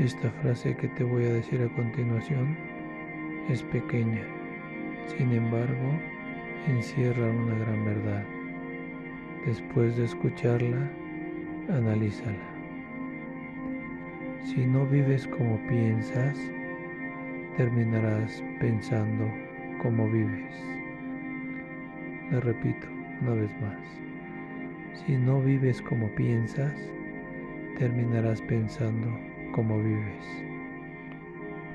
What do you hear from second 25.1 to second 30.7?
no vives como piensas, terminarás pensando como vives.